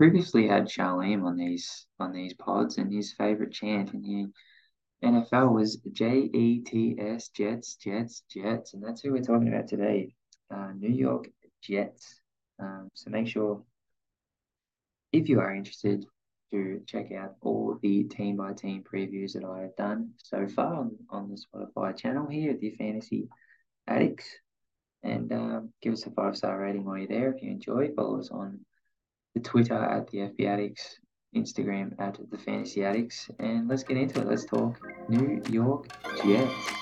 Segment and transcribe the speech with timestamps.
[0.00, 5.52] previously had Charlene on these on these pods, and his favorite chant in the NFL
[5.52, 10.14] was J E T S Jets Jets Jets, and that's who we're talking about today,
[10.50, 11.28] uh, New York
[11.62, 12.18] Jets.
[12.58, 13.62] Um, so make sure
[15.12, 16.06] if you are interested
[16.50, 20.76] to check out all the team by team previews that I have done so far
[20.76, 23.28] on, on the Spotify channel here at the Fantasy
[23.86, 24.24] Addicts.
[25.02, 27.90] And um, give us a five star rating while you're there if you enjoy.
[27.94, 28.60] Follow us on
[29.38, 30.98] Twitter at the FB Addicts,
[31.36, 34.26] Instagram at the Fantasy Addicts, and let's get into it.
[34.26, 34.76] Let's talk
[35.08, 35.86] New York
[36.24, 36.80] Jets.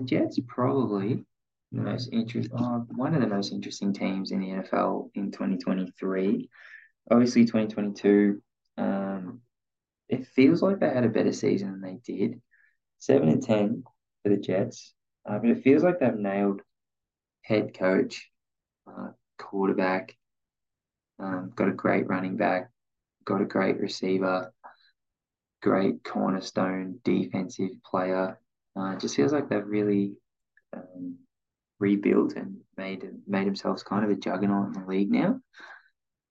[0.00, 1.24] Jets probably
[1.72, 6.48] the most interesting, uh, one of the most interesting teams in the NFL in 2023.
[7.10, 8.42] Obviously, 2022,
[8.76, 9.40] um,
[10.08, 12.40] it feels like they had a better season than they did.
[12.98, 13.84] Seven and ten
[14.22, 14.92] for the Jets,
[15.28, 16.60] uh, but it feels like they've nailed
[17.42, 18.28] head coach,
[18.86, 20.16] uh, quarterback,
[21.18, 22.70] um, got a great running back,
[23.24, 24.52] got a great receiver,
[25.62, 28.38] great cornerstone defensive player.
[28.76, 30.14] Uh, it just feels like they've really
[30.74, 31.16] um,
[31.78, 35.40] rebuilt and made made themselves kind of a juggernaut in the league now,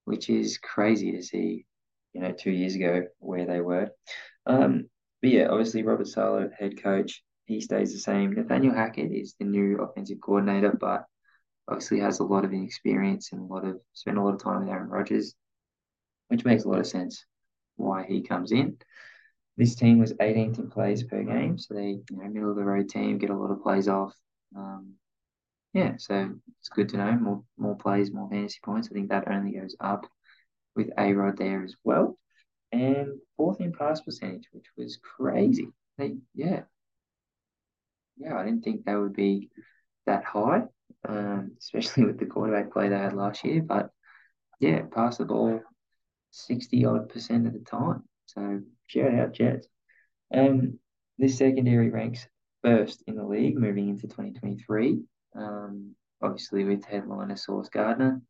[0.06, 1.66] which is crazy to see.
[2.14, 3.92] You know, two years ago where they were.
[4.48, 4.90] Um,
[5.22, 8.34] but yeah, obviously Robert Saleh, head coach, he stays the same.
[8.34, 11.06] Nathaniel Hackett is the new offensive coordinator, but
[11.68, 14.62] obviously has a lot of experience and a lot of spent a lot of time
[14.62, 15.36] with Aaron Rodgers,
[16.30, 17.26] which makes a lot of sense
[17.76, 18.78] why he comes in.
[19.60, 22.64] This team was 18th in plays per game, so they, you know, middle of the
[22.64, 24.16] road team, get a lot of plays off.
[24.56, 24.94] Um,
[25.74, 28.88] yeah, so it's good to know more more plays, more fantasy points.
[28.90, 30.08] I think that only goes up
[30.78, 32.18] with A Rod there as well.
[32.72, 35.68] And fourth in pass percentage, which was crazy.
[35.98, 36.62] They, yeah,
[38.18, 39.50] yeah, I didn't think they would be
[40.06, 40.64] that high,
[41.06, 43.62] um, especially with the quarterback play they had last year.
[43.62, 43.90] But
[44.62, 45.60] yeah, pass the ball
[46.32, 48.04] 60 odd percent of the time.
[48.34, 49.68] So shout out Jets.
[50.34, 50.78] Um,
[51.18, 52.28] this secondary ranks
[52.64, 55.00] first in the league moving into 2023.
[55.36, 58.22] Um, obviously with headliner Sauce Gardner.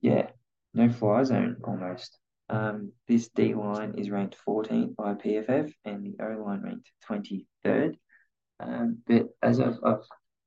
[0.00, 0.30] Yeah,
[0.74, 2.18] no fly zone almost.
[2.48, 7.96] Um, this D line is ranked 14th by PFF and the O line ranked 23rd.
[8.58, 10.02] Um, but as I've, I've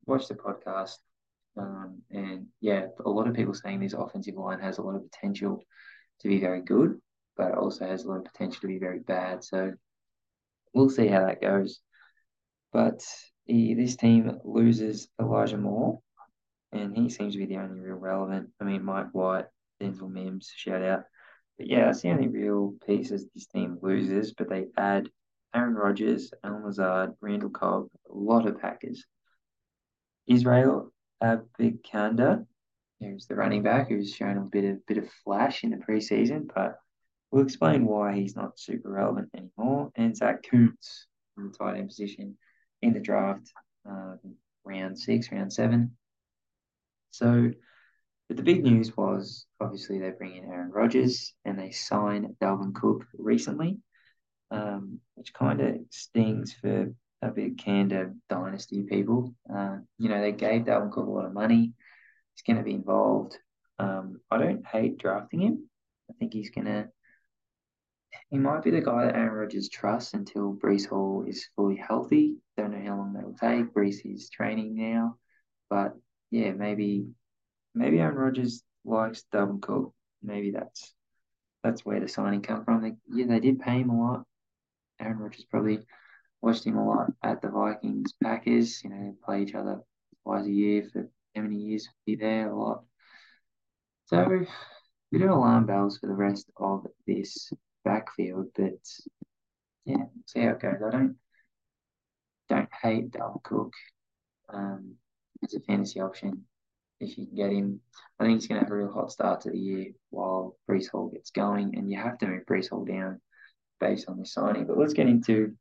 [0.05, 0.97] watched the podcast,
[1.57, 5.09] um, and yeah, a lot of people saying this offensive line has a lot of
[5.09, 5.63] potential
[6.19, 6.99] to be very good
[7.37, 9.43] but also has a lot of potential to be very bad.
[9.43, 9.73] So
[10.73, 11.79] we'll see how that goes.
[12.71, 13.05] But
[13.45, 15.99] he, this team loses Elijah Moore,
[16.71, 18.49] and he seems to be the only real relevant.
[18.59, 19.45] I mean, Mike White,
[19.81, 21.03] Denzel Mims, shout out.
[21.57, 25.09] But yeah, that's the only real pieces this team loses, but they add
[25.53, 29.05] Aaron Rodgers, Allen Lazard, Randall Cobb, a lot of Packers.
[30.25, 32.45] Israel Abanikanda,
[32.99, 36.49] who's the running back, who's shown a bit of bit of flash in the preseason,
[36.53, 36.79] but
[37.33, 39.89] We'll explain why he's not super relevant anymore.
[39.95, 42.37] And Zach Kuntz from the tight end position
[42.83, 43.51] in the draft,
[43.89, 44.17] uh,
[44.63, 45.97] round six, round seven.
[47.09, 47.49] So,
[48.27, 52.75] but the big news was obviously they bring in Aaron Rodgers and they sign Dalvin
[52.75, 53.79] Cook recently,
[54.51, 59.33] um, which kind of stings for Abanikanda dynasty people.
[59.51, 61.73] Uh, you know, they gave Dalvin Cook a lot of money.
[62.35, 63.35] He's going to be involved.
[63.79, 65.67] Um, I don't hate drafting him.
[66.11, 66.89] I think he's going to
[68.29, 72.37] he might be the guy that Aaron Rodgers trusts until Breece Hall is fully healthy.
[72.57, 73.73] Don't know how long that will take.
[73.73, 75.17] Breece is training now,
[75.69, 75.93] but
[76.31, 77.07] yeah, maybe
[77.75, 79.93] maybe Aaron Rodgers likes Dalvin Cook.
[80.21, 80.93] Maybe that's
[81.63, 82.81] that's where the signing come from.
[82.81, 84.25] They, yeah, they did pay him a lot.
[84.99, 85.79] Aaron Rodgers probably
[86.41, 88.83] watched him a lot at the Vikings Packers.
[88.83, 89.79] You know, play each other
[90.23, 91.87] twice a year for how many years?
[92.05, 92.83] Be there a lot.
[94.05, 94.45] So,
[95.11, 97.51] bit of alarm bells for the rest of this
[97.83, 98.79] backfield, but
[99.85, 100.81] yeah, see how it goes.
[100.85, 101.15] I don't
[102.49, 103.73] don't hate Dalvin Cook
[104.49, 104.95] um,
[105.43, 106.45] as a fantasy option
[106.99, 107.79] if you can get him.
[108.19, 110.89] I think he's going to have a real hot start to the year while Breece
[110.89, 113.19] Hall gets going, and you have to move Breece Hall down
[113.79, 114.65] based on this signing.
[114.65, 115.53] But let's get into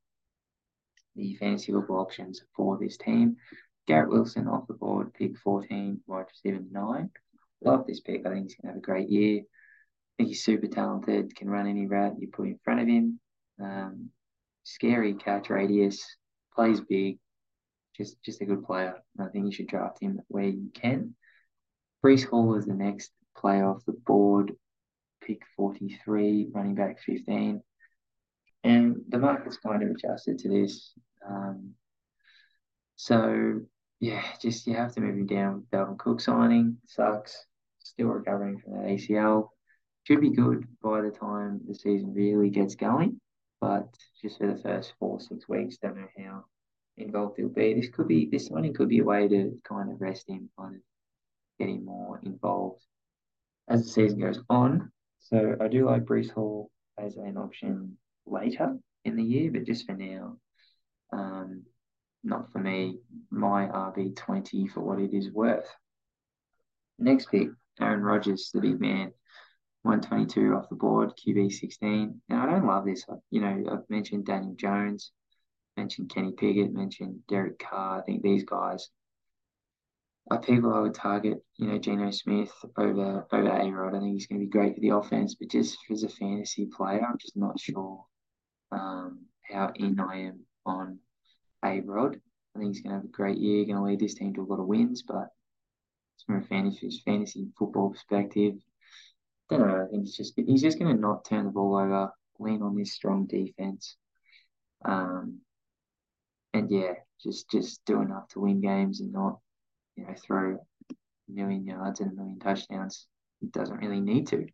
[1.16, 3.36] the fantasy football options for this team.
[3.86, 7.10] Garrett Wilson off the board, pick 14, wide receiver 9.
[7.64, 8.26] Love this pick.
[8.26, 9.42] I think he's going to have a great year
[10.22, 13.20] he's super talented, can run any route you put in front of him.
[13.62, 14.10] Um,
[14.64, 16.04] scary catch radius,
[16.54, 17.19] plays big,
[17.96, 18.94] just just a good player.
[19.20, 21.14] I think you should draft him where you can.
[22.04, 24.52] Breece Hall is the next player off the board,
[25.24, 27.62] pick 43, running back 15.
[28.64, 30.92] And the market's kind of adjusted to this.
[31.28, 31.75] Um,
[32.96, 33.60] so,
[34.00, 35.66] yeah, just you have to move him down.
[35.72, 37.46] Dalvin Cook signing sucks.
[37.80, 39.48] Still recovering from that ACL.
[40.04, 43.20] Should be good by the time the season really gets going.
[43.60, 43.87] But
[44.20, 46.44] just for the first four, six weeks, don't know how
[46.96, 47.75] involved he'll be.
[47.75, 50.76] This could be this one could be a way to kind of rest him, kind
[50.76, 50.81] of
[51.58, 52.82] get him more involved
[53.69, 54.90] as the season goes on.
[55.20, 57.96] So I do like Breece Hall as an option
[58.26, 60.37] later in the year, but just for now,
[61.12, 61.62] um,
[62.25, 62.99] not for me.
[63.31, 65.69] My RB twenty for what it is worth.
[66.99, 67.49] Next pick,
[67.81, 69.12] Aaron Rodgers, the big man.
[69.82, 72.20] 122 off the board, QB 16.
[72.29, 73.05] And I don't love this.
[73.31, 75.12] You know, I've mentioned Daniel Jones
[75.76, 77.99] mentioned Kenny Pickett, mentioned Derek Carr.
[77.99, 78.90] I think these guys
[80.31, 81.44] are people I would target.
[81.56, 83.94] You know, Geno Smith over over A Rod.
[83.94, 86.67] I think he's going to be great for the offense, but just as a fantasy
[86.67, 88.05] player, I'm just not sure
[88.70, 90.99] um, how in I am on
[91.64, 92.20] A Rod.
[92.55, 94.43] I think he's going to have a great year, going to lead this team to
[94.43, 95.28] a lot of wins, but
[96.26, 98.55] from a fantasy fantasy football perspective,
[99.50, 99.84] don't know.
[99.84, 102.76] I think he's just he's just going to not turn the ball over, lean on
[102.76, 103.96] this strong defense.
[104.84, 105.40] Um,
[106.52, 109.38] and yeah, just just do enough to win games and not,
[109.96, 110.58] you know, throw
[110.90, 110.94] a
[111.28, 113.06] million yards and a million touchdowns.
[113.40, 114.46] It doesn't really need to.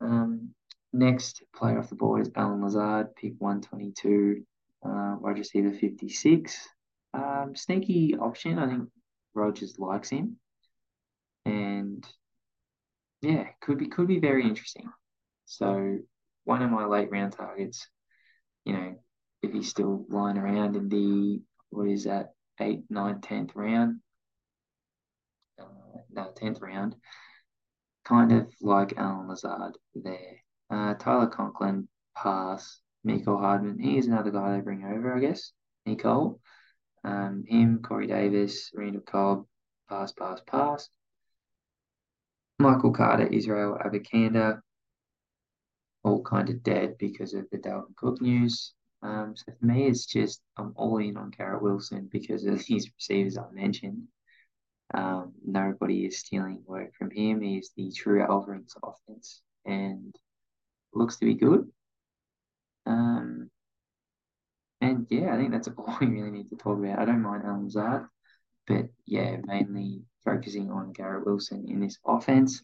[0.00, 0.50] Um,
[0.92, 4.44] next player off the board is Allen Lazard, pick 122,
[4.84, 6.68] uh, wide receiver 56.
[7.14, 8.58] Um, sneaky option.
[8.58, 8.88] I think
[9.34, 10.38] Rodgers likes him,
[13.26, 14.90] yeah, could be could be very interesting.
[15.46, 15.98] So
[16.44, 17.88] one of my late round targets,
[18.64, 18.94] you know,
[19.42, 21.40] if he's still lying around in the
[21.70, 24.00] what is that eighth, ninth, tenth round,
[25.60, 26.94] uh, no tenth round,
[28.04, 30.42] kind of like Allen Lazard there.
[30.70, 32.80] Uh, Tyler Conklin pass.
[33.06, 35.52] Mecole Hardman, he is another guy they bring over, I guess.
[35.86, 36.40] Mecole,
[37.04, 39.46] um, him, Corey Davis, Randall Cobb,
[39.88, 40.88] pass, pass, pass.
[42.58, 44.60] Michael Carter, Israel Abanikanda,
[46.02, 48.72] all kind of dead because of the Dalvin Cook news.
[49.02, 52.90] Um, so for me, it's just I'm all in on Garrett Wilson because of these
[52.96, 54.04] receivers I mentioned.
[54.94, 57.40] Um, nobody is stealing work from him.
[57.40, 60.14] He's the true alpha in offense and
[60.94, 61.68] looks to be good.
[62.86, 63.50] Um,
[64.80, 66.98] and yeah, I think that's all we really need to talk about.
[67.00, 68.06] I don't mind Allen Lazard,
[68.66, 72.62] but yeah, mainly focusing on Garrett Wilson in this offense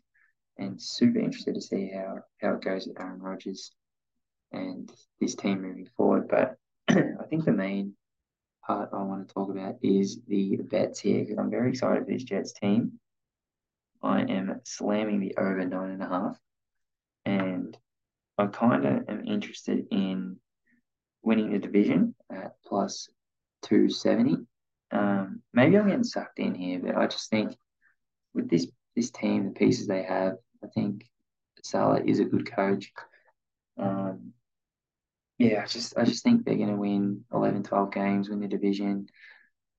[0.59, 3.73] and super interested to see how, how it goes with Aaron Rodgers
[4.53, 6.29] and this team moving forward.
[6.29, 6.57] But
[6.91, 7.95] I think the main
[8.67, 12.13] part I want to talk about is the bets here because I'm very excited for
[12.13, 12.99] this Jets team.
[14.03, 16.39] I am slamming the over nine and a half,
[17.25, 17.77] and
[18.37, 20.37] I kind of am interested in
[21.23, 23.09] winning the division at plus
[23.63, 24.45] 270.
[24.93, 27.57] Um, maybe I'm getting sucked in here, but I just think
[28.35, 31.07] with this this team, the pieces they have, I think
[31.63, 32.93] Saleh is a good coach.
[33.79, 34.33] Um,
[35.39, 38.49] yeah, I just I just think they're going to win 11, 12 games, win the
[38.49, 39.07] division.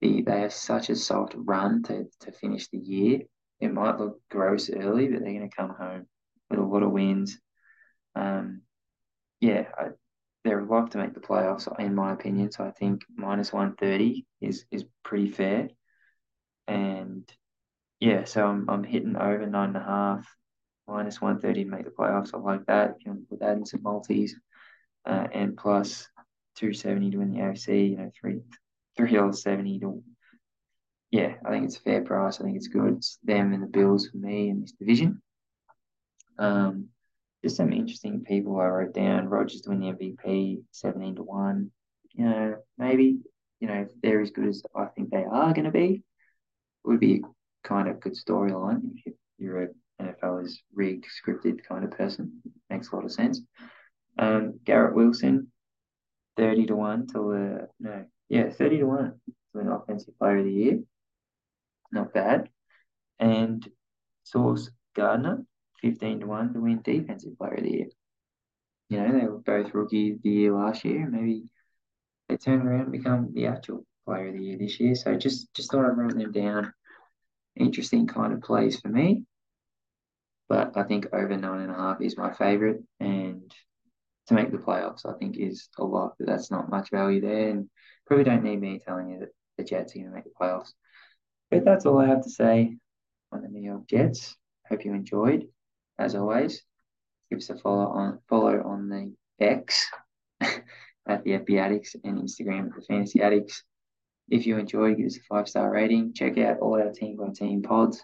[0.01, 3.21] They, they have such a soft run to, to finish the year.
[3.61, 6.07] It might look gross early, but they're going to come home
[6.49, 7.39] with a lot of wins.
[8.15, 8.63] Um,
[9.39, 9.67] yeah,
[10.91, 12.51] they're to make the playoffs, in my opinion.
[12.51, 15.69] So I think minus 130 is, is pretty fair.
[16.67, 17.29] And
[17.99, 20.27] yeah, so I'm, I'm hitting over nine and a half,
[20.87, 22.33] minus 130 to make the playoffs.
[22.33, 22.95] I like that.
[22.97, 24.35] If you want to put that in some multis
[25.05, 26.07] uh, and plus
[26.55, 28.41] 270 to win the AFC, you know, three
[28.95, 30.03] three dollars seventy to
[31.13, 32.39] yeah, I think it's a fair price.
[32.39, 32.95] I think it's good.
[32.95, 35.21] It's them and the Bills for me in this division.
[36.39, 36.89] Um,
[37.43, 39.27] just some interesting people I wrote down.
[39.27, 41.71] Rodgers to win the MVP, seventeen to one.
[42.13, 43.17] You know, maybe
[43.59, 46.03] you know if they're as good as I think they are going to be,
[46.83, 47.23] would be
[47.63, 49.67] kind of good storyline if you're a
[50.01, 52.41] NFL is rigged, scripted kind of person.
[52.69, 53.41] Makes a lot of sense.
[54.17, 55.51] Um, Garrett Wilson,
[56.37, 60.45] 30 to 1 to the, no, yeah, 30 to 1 to win Offensive Player of
[60.45, 60.79] the Year.
[61.91, 62.49] Not bad.
[63.19, 63.67] And
[64.23, 65.45] Sauce Gardner,
[65.83, 67.87] 15 to 1 to win Defensive Player of the Year.
[68.89, 71.07] You know, they were both rookie of the year last year.
[71.07, 71.43] Maybe
[72.29, 74.95] they turn around and become the actual player of the year this year.
[74.95, 76.73] So just just thought I'd run them down.
[77.55, 79.23] Interesting kind of plays for me.
[80.47, 82.81] But I think over nine and a half is my favorite.
[82.99, 83.53] And
[84.27, 87.49] to make the playoffs, I think is a lot, but that's not much value there.
[87.49, 87.69] And
[88.05, 90.73] probably don't need me telling you that the Jets are going to make the playoffs.
[91.51, 92.77] But that's all I have to say
[93.31, 94.35] on the New York Jets.
[94.69, 95.47] Hope you enjoyed.
[95.99, 96.63] As always,
[97.29, 99.85] give us a follow on follow on the X
[100.41, 103.63] at the FB Addicts and Instagram at the Fantasy Addicts.
[104.29, 106.13] If you enjoyed, give us a five star rating.
[106.13, 108.03] Check out all our team by team pods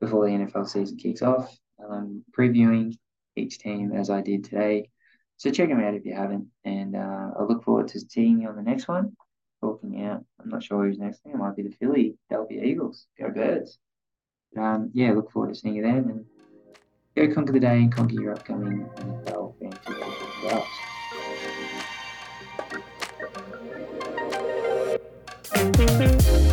[0.00, 1.56] before the NFL season kicks off.
[1.82, 2.96] Um, previewing
[3.36, 4.90] each team as I did today.
[5.36, 6.48] So check them out if you haven't.
[6.64, 9.16] And uh, I look forward to seeing you on the next one.
[9.60, 10.24] Talking out.
[10.40, 11.20] I'm not sure who's next.
[11.24, 13.06] It might be the Philly Philadelphia Eagles.
[13.18, 13.78] Go Birds.
[14.56, 15.96] Um, yeah, look forward to seeing you then.
[16.10, 16.26] And
[17.16, 19.92] Go conquer the day and conquer your upcoming NFL fantasy
[26.10, 26.43] drafts.